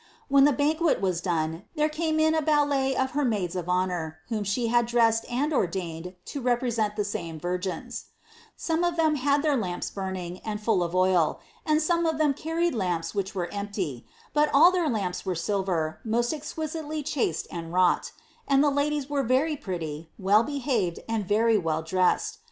When 0.29 0.45
the 0.45 0.51
banquet 0.51 0.99
was 0.99 1.21
done, 1.21 1.65
there 1.75 1.87
came 1.87 2.19
in 2.19 2.33
a 2.33 2.41
ballet 2.41 2.95
of 2.95 3.11
her 3.11 3.23
maids 3.23 3.55
of 3.55 3.69
honour, 3.69 4.17
whom 4.29 4.43
she 4.43 4.65
had 4.65 4.87
dressed 4.87 5.25
and 5.29 5.53
ordained 5.53 6.15
lo 6.33 6.41
represent 6.41 6.95
the 6.95 7.03
same 7.03 7.39
vrrgins* 7.39 8.05
Some 8.55 8.83
of 8.83 8.95
them 8.95 9.13
had 9.13 9.43
their 9.43 9.55
lamps 9.55 9.91
burning, 9.91 10.39
and 10.39 10.59
full 10.59 10.81
of 10.81 10.95
oil; 10.95 11.39
and 11.67 11.83
some 11.83 12.07
of 12.07 12.17
them 12.17 12.33
car 12.33 12.55
ried 12.55 12.73
lanipa 12.73 13.13
which 13.13 13.35
were 13.35 13.53
empty; 13.53 14.07
but 14.33 14.49
all 14.55 14.71
their 14.71 14.89
lamps 14.89 15.23
were 15.23 15.35
silver, 15.35 15.99
most 16.03 16.33
ex 16.33 16.51
quisitely 16.55 17.05
chased 17.05 17.45
and 17.51 17.71
wrought; 17.71 18.11
and 18.47 18.63
the 18.63 18.71
ladies 18.71 19.07
were 19.07 19.21
very 19.21 19.55
pretty, 19.55 20.09
well 20.17 20.41
behaved, 20.41 20.99
and 21.07 21.27
very 21.27 21.59
well 21.59 21.83
dressed. 21.83 22.39